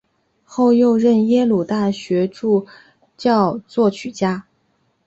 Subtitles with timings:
[0.43, 2.65] 后又任耶鲁大学驻
[3.19, 4.47] 校作曲家。